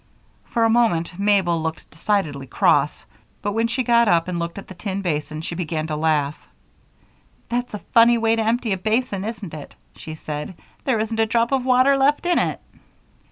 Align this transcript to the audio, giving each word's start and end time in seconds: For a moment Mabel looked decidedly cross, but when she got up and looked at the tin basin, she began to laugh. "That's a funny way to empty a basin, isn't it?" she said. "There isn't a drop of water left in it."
For 0.45 0.63
a 0.65 0.69
moment 0.71 1.19
Mabel 1.19 1.61
looked 1.61 1.87
decidedly 1.91 2.47
cross, 2.47 3.05
but 3.43 3.51
when 3.51 3.67
she 3.67 3.83
got 3.83 4.07
up 4.07 4.27
and 4.27 4.39
looked 4.39 4.57
at 4.57 4.67
the 4.67 4.73
tin 4.73 5.03
basin, 5.03 5.41
she 5.43 5.53
began 5.53 5.85
to 5.85 5.95
laugh. 5.95 6.35
"That's 7.49 7.75
a 7.75 7.79
funny 7.93 8.17
way 8.17 8.35
to 8.35 8.41
empty 8.43 8.73
a 8.73 8.77
basin, 8.79 9.23
isn't 9.23 9.53
it?" 9.53 9.75
she 9.95 10.15
said. 10.15 10.55
"There 10.85 10.99
isn't 10.99 11.19
a 11.19 11.27
drop 11.27 11.51
of 11.51 11.65
water 11.65 11.99
left 11.99 12.25
in 12.25 12.39
it." 12.39 12.59